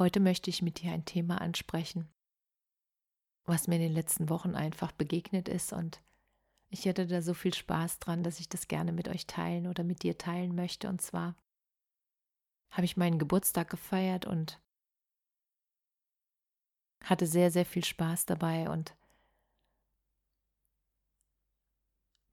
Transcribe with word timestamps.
Heute 0.00 0.18
möchte 0.18 0.48
ich 0.48 0.62
mit 0.62 0.80
dir 0.80 0.92
ein 0.92 1.04
Thema 1.04 1.42
ansprechen, 1.42 2.08
was 3.44 3.68
mir 3.68 3.74
in 3.74 3.82
den 3.82 3.92
letzten 3.92 4.30
Wochen 4.30 4.54
einfach 4.54 4.92
begegnet 4.92 5.46
ist 5.46 5.74
und 5.74 6.02
ich 6.70 6.86
hätte 6.86 7.06
da 7.06 7.20
so 7.20 7.34
viel 7.34 7.52
Spaß 7.52 7.98
dran, 7.98 8.22
dass 8.22 8.40
ich 8.40 8.48
das 8.48 8.66
gerne 8.66 8.92
mit 8.92 9.08
euch 9.08 9.26
teilen 9.26 9.66
oder 9.66 9.84
mit 9.84 10.02
dir 10.02 10.16
teilen 10.16 10.54
möchte. 10.54 10.88
Und 10.88 11.02
zwar 11.02 11.36
habe 12.70 12.86
ich 12.86 12.96
meinen 12.96 13.18
Geburtstag 13.18 13.68
gefeiert 13.68 14.24
und 14.24 14.58
hatte 17.04 17.26
sehr, 17.26 17.50
sehr 17.50 17.66
viel 17.66 17.84
Spaß 17.84 18.24
dabei 18.24 18.70
und 18.70 18.96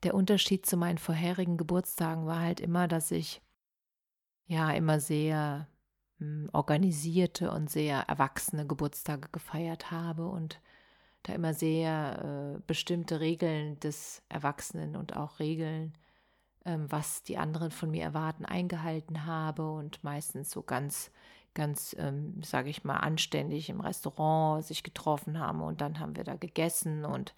der 0.03 0.13
Unterschied 0.13 0.65
zu 0.65 0.77
meinen 0.77 0.99
vorherigen 0.99 1.57
Geburtstagen 1.57 2.27
war 2.27 2.39
halt 2.39 2.61
immer, 2.61 2.87
dass 2.87 3.11
ich 3.11 3.41
ja 4.45 4.71
immer 4.71 5.01
sehr 5.01 5.67
organisierte 6.51 7.51
und 7.51 7.69
sehr 7.69 7.99
erwachsene 8.01 8.65
Geburtstage 8.65 9.29
gefeiert 9.31 9.91
habe 9.91 10.27
und 10.27 10.59
da 11.23 11.33
immer 11.33 11.53
sehr 11.53 12.55
äh, 12.57 12.61
bestimmte 12.65 13.19
Regeln 13.19 13.79
des 13.79 14.23
Erwachsenen 14.29 14.95
und 14.95 15.15
auch 15.15 15.39
Regeln, 15.39 15.93
ähm, 16.65 16.91
was 16.91 17.23
die 17.23 17.37
anderen 17.37 17.71
von 17.71 17.91
mir 17.91 18.03
erwarten, 18.03 18.45
eingehalten 18.45 19.25
habe 19.25 19.69
und 19.71 20.03
meistens 20.03 20.49
so 20.49 20.63
ganz, 20.63 21.11
ganz, 21.53 21.95
ähm, 21.99 22.41
sage 22.43 22.69
ich 22.69 22.83
mal, 22.83 22.97
anständig 22.97 23.69
im 23.69 23.81
Restaurant 23.81 24.65
sich 24.65 24.83
getroffen 24.83 25.39
haben 25.39 25.61
und 25.61 25.81
dann 25.81 25.99
haben 25.99 26.15
wir 26.15 26.23
da 26.23 26.35
gegessen 26.35 27.05
und 27.05 27.35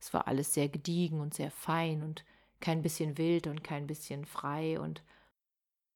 es 0.00 0.12
war 0.12 0.28
alles 0.28 0.52
sehr 0.54 0.68
gediegen 0.68 1.20
und 1.20 1.34
sehr 1.34 1.50
fein 1.50 2.02
und 2.02 2.24
kein 2.60 2.82
bisschen 2.82 3.18
wild 3.18 3.46
und 3.46 3.64
kein 3.64 3.86
bisschen 3.86 4.24
frei 4.24 4.80
und 4.80 5.02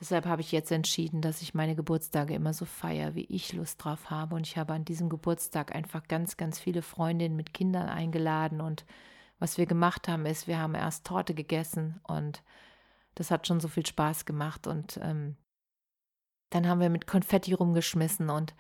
Deshalb 0.03 0.27
habe 0.27 0.41
ich 0.42 0.50
jetzt 0.50 0.72
entschieden, 0.72 1.20
dass 1.20 1.42
ich 1.42 1.55
meine 1.55 1.77
Geburtstage 1.77 2.34
immer 2.34 2.53
so 2.53 2.64
feiere, 2.64 3.14
wie 3.14 3.27
ich 3.27 3.53
Lust 3.53 3.84
drauf 3.84 4.11
habe. 4.11 4.34
Und 4.34 4.48
ich 4.48 4.59
habe 4.59 4.72
an 4.72 4.84
diesem 4.84 5.09
Geburtstag 5.09 5.72
einfach 5.77 6.09
ganz, 6.09 6.36
ganz 6.36 6.59
viele 6.59 6.83
Freundinnen 6.83 7.36
mit 7.36 7.55
Kindern 7.55 7.89
eingeladen. 7.89 8.61
Und 8.61 8.84
was 9.39 9.59
wir 9.59 9.67
gemacht 9.67 10.09
haben, 10.09 10.27
ist, 10.27 10.48
wir 10.48 10.59
haben 10.59 10.75
erst 10.75 11.06
Torte 11.06 11.34
gegessen 11.34 12.00
und 12.03 12.42
das 13.14 13.31
hat 13.31 13.47
schon 13.47 13.61
so 13.61 13.69
viel 13.69 13.86
Spaß 13.86 14.25
gemacht. 14.25 14.67
Und 14.67 14.98
ähm, 15.00 15.36
dann 16.50 16.66
haben 16.66 16.81
wir 16.81 16.91
mit 16.91 17.06
Konfetti 17.06 17.53
rumgeschmissen 17.53 18.28
und 18.28 18.56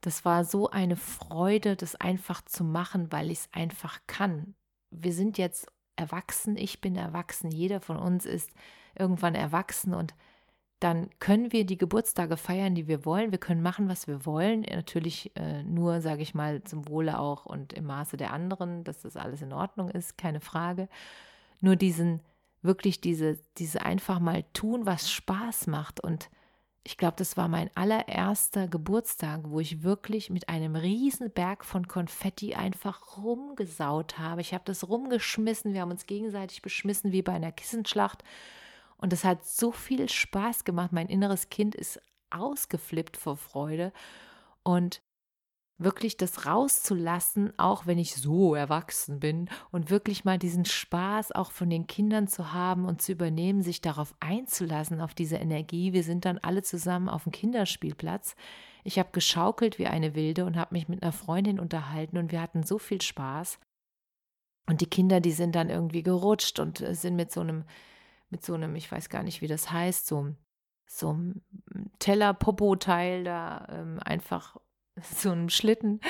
das 0.00 0.24
war 0.24 0.44
so 0.44 0.70
eine 0.70 0.94
Freude, 0.94 1.74
das 1.74 1.96
einfach 1.96 2.40
zu 2.44 2.62
machen, 2.62 3.10
weil 3.10 3.32
ich 3.32 3.38
es 3.40 3.48
einfach 3.50 3.98
kann. 4.06 4.54
Wir 4.92 5.12
sind 5.12 5.38
jetzt 5.38 5.66
erwachsen, 5.96 6.56
ich 6.56 6.80
bin 6.80 6.94
erwachsen, 6.94 7.50
jeder 7.50 7.80
von 7.80 7.96
uns 7.96 8.26
ist 8.26 8.52
irgendwann 8.94 9.34
erwachsen 9.34 9.92
und 9.92 10.14
dann 10.80 11.08
können 11.20 11.52
wir 11.52 11.64
die 11.64 11.78
Geburtstage 11.78 12.36
feiern, 12.36 12.74
die 12.74 12.86
wir 12.86 13.06
wollen. 13.06 13.30
Wir 13.30 13.38
können 13.38 13.62
machen, 13.62 13.88
was 13.88 14.06
wir 14.06 14.26
wollen. 14.26 14.60
Natürlich 14.62 15.32
äh, 15.34 15.62
nur, 15.62 16.02
sage 16.02 16.22
ich 16.22 16.34
mal, 16.34 16.62
zum 16.64 16.88
Wohle 16.88 17.18
auch 17.18 17.46
und 17.46 17.72
im 17.72 17.86
Maße 17.86 18.16
der 18.16 18.32
anderen, 18.32 18.84
dass 18.84 19.00
das 19.00 19.16
alles 19.16 19.40
in 19.40 19.54
Ordnung 19.54 19.88
ist, 19.90 20.18
keine 20.18 20.40
Frage. 20.40 20.88
Nur 21.60 21.76
diesen, 21.76 22.20
wirklich 22.60 23.00
diese, 23.00 23.38
diese 23.56 23.82
einfach 23.82 24.20
mal 24.20 24.44
tun, 24.52 24.84
was 24.84 25.10
Spaß 25.10 25.66
macht. 25.68 26.00
Und 26.00 26.28
ich 26.84 26.98
glaube, 26.98 27.14
das 27.16 27.38
war 27.38 27.48
mein 27.48 27.70
allererster 27.74 28.68
Geburtstag, 28.68 29.40
wo 29.44 29.60
ich 29.60 29.82
wirklich 29.82 30.28
mit 30.28 30.50
einem 30.50 30.76
riesen 30.76 31.30
Berg 31.30 31.64
von 31.64 31.88
Konfetti 31.88 32.54
einfach 32.54 33.16
rumgesaut 33.16 34.18
habe. 34.18 34.42
Ich 34.42 34.52
habe 34.52 34.64
das 34.66 34.86
rumgeschmissen, 34.86 35.72
wir 35.72 35.80
haben 35.80 35.90
uns 35.90 36.06
gegenseitig 36.06 36.60
beschmissen 36.60 37.12
wie 37.12 37.22
bei 37.22 37.32
einer 37.32 37.50
Kissenschlacht. 37.50 38.22
Und 38.98 39.12
es 39.12 39.24
hat 39.24 39.44
so 39.44 39.72
viel 39.72 40.08
Spaß 40.08 40.64
gemacht. 40.64 40.92
Mein 40.92 41.08
inneres 41.08 41.50
Kind 41.50 41.74
ist 41.74 42.00
ausgeflippt 42.30 43.16
vor 43.16 43.36
Freude. 43.36 43.92
Und 44.62 45.00
wirklich 45.78 46.16
das 46.16 46.46
rauszulassen, 46.46 47.52
auch 47.58 47.86
wenn 47.86 47.98
ich 47.98 48.14
so 48.14 48.54
erwachsen 48.54 49.20
bin 49.20 49.50
und 49.70 49.90
wirklich 49.90 50.24
mal 50.24 50.38
diesen 50.38 50.64
Spaß 50.64 51.32
auch 51.32 51.50
von 51.50 51.68
den 51.68 51.86
Kindern 51.86 52.28
zu 52.28 52.52
haben 52.52 52.86
und 52.86 53.02
zu 53.02 53.12
übernehmen, 53.12 53.62
sich 53.62 53.82
darauf 53.82 54.14
einzulassen, 54.20 55.00
auf 55.00 55.14
diese 55.14 55.36
Energie. 55.36 55.92
Wir 55.92 56.02
sind 56.02 56.24
dann 56.24 56.38
alle 56.38 56.62
zusammen 56.62 57.08
auf 57.08 57.24
dem 57.24 57.32
Kinderspielplatz. 57.32 58.36
Ich 58.84 58.98
habe 58.98 59.10
geschaukelt 59.12 59.78
wie 59.78 59.86
eine 59.86 60.14
Wilde 60.14 60.46
und 60.46 60.56
habe 60.56 60.74
mich 60.74 60.88
mit 60.88 61.02
einer 61.02 61.12
Freundin 61.12 61.60
unterhalten 61.60 62.16
und 62.16 62.32
wir 62.32 62.40
hatten 62.40 62.62
so 62.62 62.78
viel 62.78 63.02
Spaß. 63.02 63.58
Und 64.68 64.80
die 64.80 64.90
Kinder, 64.90 65.20
die 65.20 65.32
sind 65.32 65.54
dann 65.54 65.68
irgendwie 65.68 66.02
gerutscht 66.02 66.58
und 66.58 66.80
äh, 66.80 66.94
sind 66.94 67.16
mit 67.16 67.30
so 67.30 67.40
einem 67.40 67.64
mit 68.36 68.44
so 68.44 68.52
einem, 68.52 68.76
ich 68.76 68.92
weiß 68.92 69.08
gar 69.08 69.22
nicht, 69.22 69.40
wie 69.40 69.46
das 69.46 69.72
heißt, 69.72 70.06
so, 70.06 70.34
so 70.86 71.08
einem 71.08 71.40
Teller-Popo-Teil 72.00 73.24
da 73.24 73.66
ähm, 73.70 73.98
einfach 74.04 74.56
so 75.16 75.30
einem 75.30 75.48
Schlitten 75.48 76.00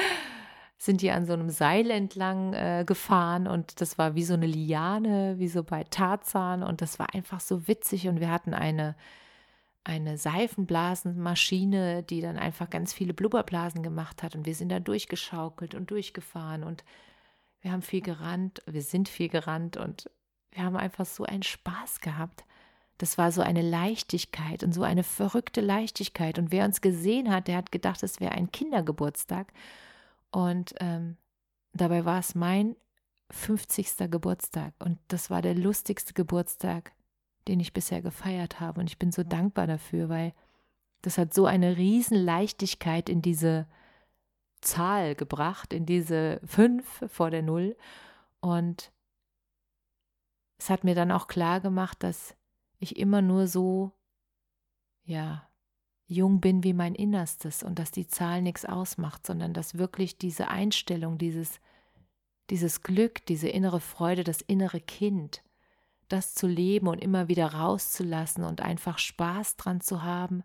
sind 0.78 1.00
die 1.00 1.10
an 1.10 1.24
so 1.24 1.32
einem 1.32 1.50
Seil 1.50 1.90
entlang 1.90 2.52
äh, 2.52 2.84
gefahren 2.86 3.46
und 3.46 3.80
das 3.80 3.96
war 3.96 4.14
wie 4.14 4.24
so 4.24 4.34
eine 4.34 4.46
Liane, 4.46 5.36
wie 5.38 5.48
so 5.48 5.62
bei 5.62 5.84
Tarzan 5.84 6.62
und 6.62 6.82
das 6.82 6.98
war 6.98 7.14
einfach 7.14 7.40
so 7.40 7.66
witzig 7.68 8.08
und 8.08 8.20
wir 8.20 8.30
hatten 8.30 8.52
eine 8.52 8.96
eine 9.84 10.18
Seifenblasenmaschine, 10.18 12.02
die 12.02 12.20
dann 12.20 12.38
einfach 12.38 12.68
ganz 12.68 12.92
viele 12.92 13.14
Blubberblasen 13.14 13.84
gemacht 13.84 14.24
hat 14.24 14.34
und 14.34 14.44
wir 14.44 14.54
sind 14.56 14.70
da 14.70 14.80
durchgeschaukelt 14.80 15.76
und 15.76 15.92
durchgefahren 15.92 16.64
und 16.64 16.84
wir 17.60 17.70
haben 17.70 17.82
viel 17.82 18.02
gerannt, 18.02 18.62
wir 18.66 18.82
sind 18.82 19.08
viel 19.08 19.28
gerannt 19.28 19.76
und 19.76 20.10
wir 20.56 20.64
haben 20.64 20.76
einfach 20.76 21.04
so 21.04 21.24
einen 21.24 21.42
Spaß 21.42 22.00
gehabt. 22.00 22.44
Das 22.98 23.18
war 23.18 23.30
so 23.30 23.42
eine 23.42 23.60
Leichtigkeit 23.60 24.62
und 24.62 24.72
so 24.72 24.82
eine 24.82 25.02
verrückte 25.02 25.60
Leichtigkeit. 25.60 26.38
Und 26.38 26.50
wer 26.50 26.64
uns 26.64 26.80
gesehen 26.80 27.30
hat, 27.30 27.46
der 27.46 27.58
hat 27.58 27.70
gedacht, 27.70 28.02
es 28.02 28.20
wäre 28.20 28.32
ein 28.32 28.50
Kindergeburtstag. 28.50 29.52
Und 30.30 30.74
ähm, 30.80 31.18
dabei 31.74 32.06
war 32.06 32.18
es 32.18 32.34
mein 32.34 32.74
50. 33.30 34.10
Geburtstag. 34.10 34.72
Und 34.78 34.98
das 35.08 35.28
war 35.28 35.42
der 35.42 35.54
lustigste 35.54 36.14
Geburtstag, 36.14 36.92
den 37.48 37.60
ich 37.60 37.74
bisher 37.74 38.00
gefeiert 38.00 38.58
habe. 38.58 38.80
Und 38.80 38.88
ich 38.88 38.98
bin 38.98 39.12
so 39.12 39.24
dankbar 39.24 39.66
dafür, 39.66 40.08
weil 40.08 40.32
das 41.02 41.18
hat 41.18 41.34
so 41.34 41.44
eine 41.44 41.76
riesen 41.76 42.16
Leichtigkeit 42.16 43.10
in 43.10 43.20
diese 43.20 43.66
Zahl 44.62 45.16
gebracht, 45.16 45.74
in 45.74 45.84
diese 45.84 46.40
fünf 46.46 47.04
vor 47.08 47.30
der 47.30 47.42
Null. 47.42 47.76
Und 48.40 48.90
es 50.58 50.70
hat 50.70 50.84
mir 50.84 50.94
dann 50.94 51.12
auch 51.12 51.28
klar 51.28 51.60
gemacht, 51.60 52.02
dass 52.02 52.34
ich 52.78 52.96
immer 52.96 53.22
nur 53.22 53.46
so, 53.46 53.92
ja, 55.04 55.48
jung 56.06 56.40
bin 56.40 56.62
wie 56.62 56.72
mein 56.72 56.94
Innerstes 56.94 57.62
und 57.62 57.78
dass 57.78 57.90
die 57.90 58.06
Zahl 58.06 58.42
nichts 58.42 58.64
ausmacht, 58.64 59.26
sondern 59.26 59.52
dass 59.52 59.78
wirklich 59.78 60.18
diese 60.18 60.48
Einstellung, 60.48 61.18
dieses, 61.18 61.60
dieses 62.50 62.82
Glück, 62.82 63.26
diese 63.26 63.48
innere 63.48 63.80
Freude, 63.80 64.22
das 64.22 64.40
innere 64.40 64.80
Kind, 64.80 65.42
das 66.08 66.34
zu 66.34 66.46
leben 66.46 66.86
und 66.86 67.02
immer 67.02 67.28
wieder 67.28 67.52
rauszulassen 67.52 68.44
und 68.44 68.60
einfach 68.60 68.98
Spaß 68.98 69.56
dran 69.56 69.80
zu 69.80 70.02
haben, 70.04 70.44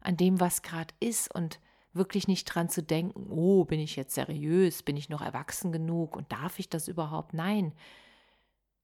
an 0.00 0.16
dem, 0.16 0.40
was 0.40 0.62
gerade 0.62 0.94
ist 1.00 1.32
und 1.32 1.60
wirklich 1.92 2.28
nicht 2.28 2.44
dran 2.44 2.68
zu 2.68 2.82
denken, 2.82 3.30
oh, 3.30 3.64
bin 3.64 3.80
ich 3.80 3.96
jetzt 3.96 4.14
seriös, 4.14 4.82
bin 4.82 4.96
ich 4.96 5.08
noch 5.08 5.22
erwachsen 5.22 5.72
genug? 5.72 6.16
Und 6.16 6.30
darf 6.30 6.58
ich 6.58 6.68
das 6.68 6.88
überhaupt? 6.88 7.32
Nein, 7.32 7.72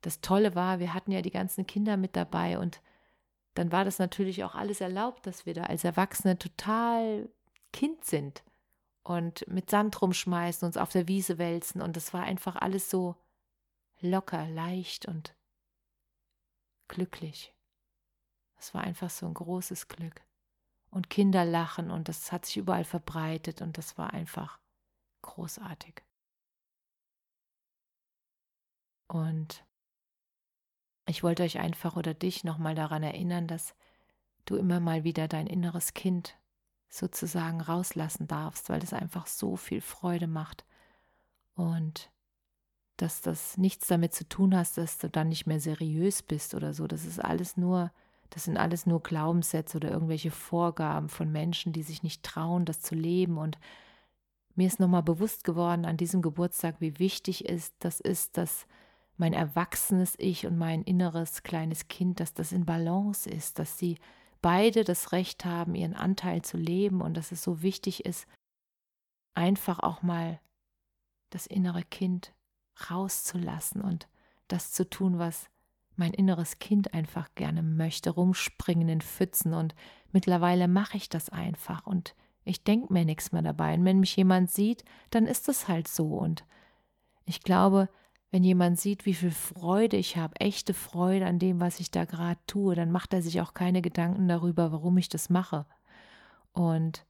das 0.03 0.21
Tolle 0.21 0.55
war, 0.55 0.79
wir 0.79 0.95
hatten 0.95 1.13
ja 1.13 1.23
die 1.23 1.31
ganzen 1.31 1.67
Kinder 1.67 1.97
mit 1.97 2.17
dabei 2.17 2.59
und 2.59 2.81
dann 3.55 3.73
war 3.73 3.85
das 3.85 3.99
natürlich 3.99 4.45
auch 4.45 4.55
alles 4.55 4.81
erlaubt, 4.81 5.27
dass 5.27 5.47
wir 5.47 5.55
da 5.55 5.65
als 5.65 5.85
Erwachsene 5.85 6.39
total 6.39 7.29
Kind 7.73 8.05
sind 8.05 8.43
und 9.03 9.47
mit 9.49 9.71
Sand 9.71 10.01
rumschmeißen, 10.01 10.67
uns 10.67 10.77
auf 10.77 10.91
der 10.91 11.09
Wiese 11.09 11.39
wälzen 11.39 11.81
und 11.81 11.97
das 11.97 12.13
war 12.13 12.23
einfach 12.23 12.57
alles 12.57 12.91
so 12.91 13.17
locker, 14.01 14.49
leicht 14.49 15.07
und 15.07 15.35
glücklich. 16.89 17.55
Es 18.57 18.75
war 18.75 18.83
einfach 18.83 19.11
so 19.11 19.27
ein 19.27 19.35
großes 19.35 19.89
Glück. 19.89 20.23
Und 20.91 21.09
Kinder 21.09 21.45
lachen 21.45 21.91
und 21.91 22.09
das 22.09 22.33
hat 22.33 22.45
sich 22.45 22.59
überall 22.59 22.85
verbreitet 22.85 23.63
und 23.63 23.79
das 23.79 23.97
war 23.97 24.13
einfach 24.13 24.61
großartig. 25.23 26.03
Und 29.09 29.65
ich 31.07 31.23
wollte 31.23 31.43
euch 31.43 31.59
einfach 31.59 31.97
oder 31.97 32.15
dich 32.15 32.45
nochmal 32.45 32.75
daran 32.75 33.03
erinnern, 33.03 33.47
dass 33.47 33.75
du 34.45 34.57
immer 34.57 34.81
mal 34.81 35.05
wieder 35.05 35.29
dein 35.29 35.47
inneres 35.47 35.95
Kind 35.95 36.37
sozusagen 36.89 37.61
rauslassen 37.61 38.27
darfst, 38.27 38.69
weil 38.69 38.83
es 38.83 38.93
einfach 38.93 39.27
so 39.27 39.57
viel 39.57 39.81
Freude 39.81 40.27
macht. 40.27 40.65
Und 41.55 42.11
dass 42.97 43.21
das 43.21 43.57
nichts 43.57 43.87
damit 43.89 44.15
zu 44.15 44.29
tun 44.29 44.57
hast, 44.57 44.79
dass 44.79 44.99
du 44.99 45.09
dann 45.09 45.29
nicht 45.29 45.47
mehr 45.47 45.61
seriös 45.61 46.23
bist 46.23 46.55
oder 46.55 46.73
so. 46.73 46.87
Das 46.87 47.05
ist 47.05 47.19
alles 47.19 47.57
nur, 47.57 47.91
das 48.31 48.45
sind 48.45 48.59
alles 48.59 48.87
nur 48.87 49.03
Glaubenssätze 49.03 49.79
oder 49.79 49.91
irgendwelche 49.91 50.31
Vorgaben 50.31 51.09
von 51.09 51.33
Menschen, 51.33 51.73
die 51.73 51.83
sich 51.83 52.03
nicht 52.03 52.23
trauen, 52.23 52.65
das 52.65 52.81
zu 52.81 52.95
leben. 52.95 53.39
Und 53.39 53.59
mir 54.55 54.67
ist 54.67 54.79
nochmal 54.79 55.03
bewusst 55.03 55.45
geworden 55.45 55.85
an 55.85 55.97
diesem 55.97 56.23
Geburtstag, 56.23 56.77
wie 56.81 56.99
wichtig 56.99 57.47
ist, 57.47 57.75
das 57.81 58.01
ist, 58.01 58.37
dass 58.37 58.67
mein 59.17 59.33
erwachsenes 59.33 60.15
Ich 60.19 60.47
und 60.47 60.59
mein 60.59 60.83
inneres 60.83 61.43
kleines 61.43 61.89
Kind, 61.89 62.21
dass 62.21 62.35
das 62.35 62.53
in 62.53 62.65
Balance 62.65 63.29
ist, 63.29 63.59
dass 63.59 63.79
sie 63.79 63.99
beide 64.41 64.85
das 64.85 65.13
Recht 65.13 65.45
haben, 65.45 65.75
ihren 65.75 65.95
Anteil 65.95 66.43
zu 66.43 66.57
leben 66.57 67.01
und 67.01 67.17
dass 67.17 67.33
es 67.33 67.43
so 67.43 67.63
wichtig 67.63 68.05
ist, 68.05 68.27
einfach 69.35 69.79
auch 69.79 70.03
mal 70.03 70.41
das 71.31 71.47
innere 71.47 71.83
Kind 71.83 72.35
rauszulassen 72.91 73.81
und 73.81 74.09
das 74.49 74.73
zu 74.73 74.89
tun, 74.89 75.19
was 75.19 75.49
mein 75.95 76.13
inneres 76.15 76.59
Kind 76.59 76.95
einfach 76.95 77.29
gerne 77.35 77.63
möchte, 77.63 78.11
rumspringen 78.11 78.89
in 78.89 79.01
Pfützen 79.01 79.55
und 79.55 79.75
mittlerweile 80.11 80.69
mache 80.69 80.97
ich 80.97 81.09
das 81.09 81.29
einfach 81.29 81.87
und 81.87 82.15
ich 82.45 82.65
denke 82.65 82.93
mir 82.93 83.05
nichts 83.05 83.33
mehr 83.33 83.43
dabei. 83.43 83.75
Und 83.75 83.85
wenn 83.85 84.01
mich 84.01 84.17
jemand 84.17 84.51
sieht, 84.51 84.85
dann 85.11 85.27
ist 85.27 85.49
es 85.49 85.69
halt 85.69 85.89
so. 85.89 86.09
Und 86.17 86.45
ich 87.25 87.43
glaube, 87.43 87.89
wenn 88.33 88.45
jemand 88.45 88.81
sieht, 88.81 89.05
wie 89.05 89.13
viel 89.13 89.31
Freude 89.31 89.99
ich 89.99 90.17
habe, 90.17 90.41
echte 90.41 90.73
Freude 90.73 91.27
an 91.27 91.39
dem, 91.39 91.61
was 91.61 91.81
ich 91.81 91.91
da 91.91 92.07
gerade 92.07 92.41
tue, 92.47 92.75
dann 92.75 92.91
macht 92.91 93.13
er 93.13 93.21
sich 93.21 93.43
auch 93.43 93.53
keine 93.53 93.83
Gedanken 93.83 94.27
darüber, 94.27 94.73
warum 94.73 94.97
ich 94.97 95.11
das 95.11 95.29
mache. 95.29 95.67
Und 96.53 97.07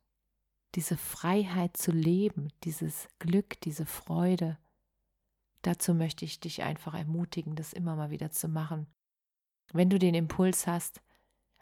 diese 0.75 0.97
Freiheit 0.97 1.77
zu 1.77 1.93
leben, 1.93 2.49
dieses 2.65 3.09
Glück, 3.21 3.61
diese 3.61 3.87
Freude, 3.87 4.59
dazu 5.63 5.95
möchte 5.95 6.25
ich 6.25 6.41
dich 6.41 6.65
einfach 6.65 6.95
ermutigen, 6.95 7.55
das 7.55 7.73
immer 7.73 7.95
mal 7.95 8.11
wieder 8.11 8.33
zu 8.33 8.49
machen. 8.49 8.89
Wenn 9.73 9.91
du 9.91 10.01
den 10.01 10.17
Impuls 10.17 10.67
hast, 10.67 11.03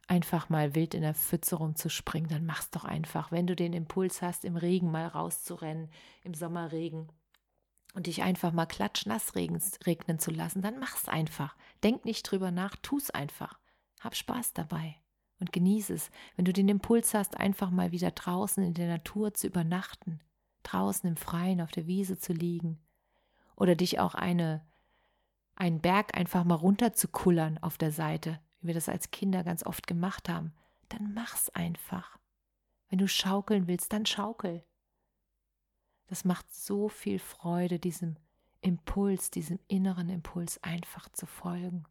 einfach 0.06 0.48
mal 0.48 0.74
wild 0.74 0.94
in 0.94 1.02
der 1.02 1.14
Pfütze 1.14 1.56
rumzuspringen, 1.56 2.30
dann 2.30 2.46
mach's 2.46 2.70
doch 2.70 2.84
einfach. 2.84 3.30
Wenn 3.30 3.46
du 3.46 3.54
den 3.54 3.74
Impuls 3.74 4.22
hast, 4.22 4.46
im 4.46 4.56
Regen 4.56 4.90
mal 4.90 5.06
rauszurennen, 5.06 5.90
im 6.24 6.32
Sommerregen, 6.32 7.12
und 7.94 8.06
dich 8.06 8.22
einfach 8.22 8.52
mal 8.52 8.66
klatschnass 8.66 9.34
regnen 9.34 10.18
zu 10.18 10.30
lassen, 10.30 10.62
dann 10.62 10.78
mach's 10.78 11.08
einfach. 11.08 11.56
Denk 11.82 12.04
nicht 12.04 12.22
drüber 12.22 12.50
nach, 12.50 12.76
tu's 12.76 13.10
einfach. 13.10 13.58
Hab 14.00 14.14
Spaß 14.14 14.52
dabei 14.52 14.96
und 15.40 15.52
genieße 15.52 15.94
es, 15.94 16.10
wenn 16.36 16.44
du 16.44 16.52
den 16.52 16.68
Impuls 16.68 17.14
hast, 17.14 17.36
einfach 17.36 17.70
mal 17.70 17.92
wieder 17.92 18.10
draußen 18.10 18.62
in 18.62 18.74
der 18.74 18.88
Natur 18.88 19.34
zu 19.34 19.46
übernachten, 19.46 20.20
draußen 20.62 21.08
im 21.08 21.16
Freien 21.16 21.60
auf 21.60 21.70
der 21.70 21.86
Wiese 21.86 22.18
zu 22.18 22.32
liegen 22.32 22.78
oder 23.56 23.74
dich 23.74 23.98
auch 23.98 24.14
eine 24.14 24.64
einen 25.56 25.80
Berg 25.82 26.16
einfach 26.16 26.44
mal 26.44 26.54
runter 26.54 26.94
zu 26.94 27.06
kullern 27.08 27.58
auf 27.58 27.76
der 27.76 27.92
Seite, 27.92 28.40
wie 28.60 28.68
wir 28.68 28.74
das 28.74 28.88
als 28.88 29.10
Kinder 29.10 29.44
ganz 29.44 29.64
oft 29.64 29.86
gemacht 29.86 30.30
haben, 30.30 30.54
dann 30.88 31.12
mach's 31.12 31.50
einfach. 31.50 32.18
Wenn 32.88 32.98
du 32.98 33.06
schaukeln 33.06 33.66
willst, 33.66 33.92
dann 33.92 34.06
schaukel. 34.06 34.64
Das 36.10 36.24
macht 36.24 36.52
so 36.52 36.88
viel 36.88 37.20
Freude, 37.20 37.78
diesem 37.78 38.16
Impuls, 38.62 39.30
diesem 39.30 39.60
inneren 39.68 40.08
Impuls 40.08 40.60
einfach 40.60 41.08
zu 41.10 41.24
folgen. 41.24 41.84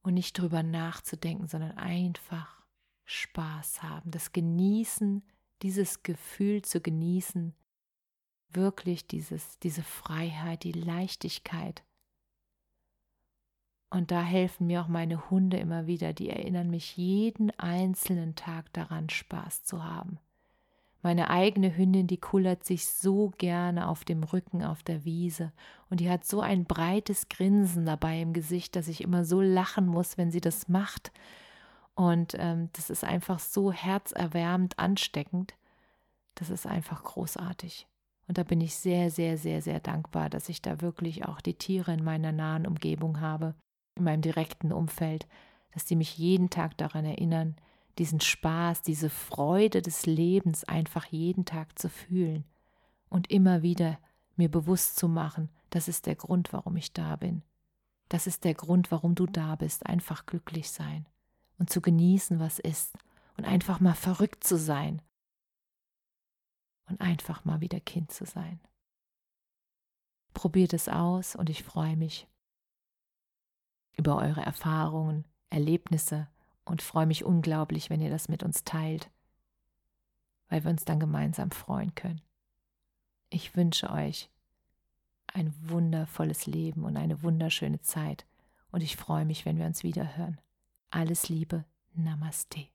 Und 0.00 0.14
nicht 0.14 0.38
drüber 0.38 0.62
nachzudenken, 0.62 1.48
sondern 1.48 1.72
einfach 1.72 2.64
Spaß 3.04 3.82
haben, 3.82 4.10
das 4.10 4.32
Genießen, 4.32 5.22
dieses 5.60 6.02
Gefühl 6.02 6.62
zu 6.62 6.80
genießen, 6.80 7.54
wirklich 8.48 9.06
dieses, 9.06 9.58
diese 9.58 9.82
Freiheit, 9.82 10.64
die 10.64 10.72
Leichtigkeit. 10.72 11.84
Und 13.90 14.10
da 14.10 14.22
helfen 14.22 14.66
mir 14.66 14.80
auch 14.80 14.88
meine 14.88 15.28
Hunde 15.28 15.58
immer 15.58 15.86
wieder, 15.86 16.14
die 16.14 16.30
erinnern 16.30 16.70
mich 16.70 16.96
jeden 16.96 17.50
einzelnen 17.58 18.34
Tag 18.34 18.72
daran, 18.72 19.10
Spaß 19.10 19.62
zu 19.62 19.84
haben. 19.84 20.18
Meine 21.02 21.30
eigene 21.30 21.76
Hündin, 21.76 22.06
die 22.06 22.18
kullert 22.18 22.64
sich 22.64 22.86
so 22.86 23.32
gerne 23.36 23.88
auf 23.88 24.04
dem 24.04 24.22
Rücken 24.22 24.62
auf 24.62 24.84
der 24.84 25.04
Wiese 25.04 25.52
und 25.90 25.98
die 25.98 26.08
hat 26.08 26.24
so 26.24 26.40
ein 26.40 26.64
breites 26.64 27.28
Grinsen 27.28 27.84
dabei 27.84 28.20
im 28.20 28.32
Gesicht, 28.32 28.76
dass 28.76 28.86
ich 28.86 29.02
immer 29.02 29.24
so 29.24 29.40
lachen 29.40 29.86
muss, 29.86 30.16
wenn 30.16 30.30
sie 30.30 30.40
das 30.40 30.68
macht. 30.68 31.10
Und 31.94 32.34
ähm, 32.38 32.70
das 32.72 32.88
ist 32.88 33.04
einfach 33.04 33.40
so 33.40 33.72
herzerwärmend 33.72 34.78
ansteckend. 34.78 35.54
Das 36.36 36.50
ist 36.50 36.66
einfach 36.66 37.02
großartig. 37.02 37.86
Und 38.28 38.38
da 38.38 38.44
bin 38.44 38.60
ich 38.60 38.76
sehr, 38.76 39.10
sehr, 39.10 39.36
sehr, 39.36 39.60
sehr 39.60 39.80
dankbar, 39.80 40.30
dass 40.30 40.48
ich 40.48 40.62
da 40.62 40.80
wirklich 40.80 41.26
auch 41.26 41.40
die 41.40 41.54
Tiere 41.54 41.92
in 41.92 42.04
meiner 42.04 42.32
nahen 42.32 42.66
Umgebung 42.66 43.20
habe, 43.20 43.54
in 43.96 44.04
meinem 44.04 44.22
direkten 44.22 44.72
Umfeld, 44.72 45.26
dass 45.74 45.84
die 45.84 45.96
mich 45.96 46.16
jeden 46.16 46.48
Tag 46.48 46.78
daran 46.78 47.04
erinnern, 47.04 47.56
diesen 47.98 48.20
Spaß, 48.20 48.82
diese 48.82 49.10
Freude 49.10 49.82
des 49.82 50.06
Lebens 50.06 50.64
einfach 50.64 51.06
jeden 51.06 51.44
Tag 51.44 51.78
zu 51.78 51.88
fühlen 51.88 52.44
und 53.08 53.30
immer 53.30 53.62
wieder 53.62 53.98
mir 54.36 54.50
bewusst 54.50 54.96
zu 54.96 55.08
machen, 55.08 55.50
das 55.70 55.88
ist 55.88 56.06
der 56.06 56.16
Grund, 56.16 56.52
warum 56.52 56.76
ich 56.76 56.92
da 56.92 57.16
bin. 57.16 57.42
Das 58.08 58.26
ist 58.26 58.44
der 58.44 58.54
Grund, 58.54 58.90
warum 58.90 59.14
du 59.14 59.26
da 59.26 59.56
bist, 59.56 59.86
einfach 59.86 60.26
glücklich 60.26 60.70
sein 60.70 61.06
und 61.58 61.70
zu 61.70 61.80
genießen, 61.80 62.40
was 62.40 62.58
ist 62.58 62.96
und 63.36 63.44
einfach 63.44 63.80
mal 63.80 63.94
verrückt 63.94 64.44
zu 64.44 64.58
sein 64.58 65.00
und 66.88 67.00
einfach 67.00 67.44
mal 67.44 67.60
wieder 67.60 67.80
Kind 67.80 68.10
zu 68.12 68.24
sein. 68.24 68.60
Probiert 70.34 70.72
es 70.72 70.88
aus 70.88 71.36
und 71.36 71.50
ich 71.50 71.62
freue 71.62 71.96
mich 71.96 72.26
über 73.96 74.16
eure 74.16 74.40
Erfahrungen, 74.40 75.26
Erlebnisse 75.50 76.28
und 76.64 76.82
freue 76.82 77.06
mich 77.06 77.24
unglaublich, 77.24 77.90
wenn 77.90 78.00
ihr 78.00 78.10
das 78.10 78.28
mit 78.28 78.42
uns 78.42 78.64
teilt, 78.64 79.10
weil 80.48 80.64
wir 80.64 80.70
uns 80.70 80.84
dann 80.84 81.00
gemeinsam 81.00 81.50
freuen 81.50 81.94
können. 81.94 82.20
Ich 83.30 83.56
wünsche 83.56 83.90
euch 83.90 84.30
ein 85.32 85.54
wundervolles 85.62 86.46
Leben 86.46 86.84
und 86.84 86.96
eine 86.96 87.22
wunderschöne 87.22 87.80
Zeit 87.80 88.26
und 88.70 88.82
ich 88.82 88.96
freue 88.96 89.24
mich, 89.24 89.46
wenn 89.46 89.58
wir 89.58 89.66
uns 89.66 89.82
wieder 89.82 90.16
hören. 90.16 90.40
Alles 90.90 91.28
Liebe, 91.28 91.64
Namaste. 91.94 92.66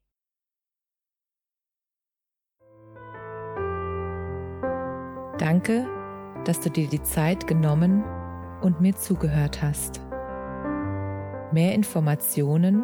Danke, 5.38 5.88
dass 6.46 6.60
du 6.62 6.72
dir 6.72 6.90
die 6.90 7.04
Zeit 7.04 7.46
genommen 7.46 8.04
und 8.62 8.82
mir 8.82 8.96
zugehört 8.96 9.62
hast. 9.62 10.02
Mehr 11.52 11.76
Informationen 11.76 12.84